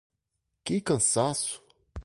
[0.63, 1.63] Que cansaço!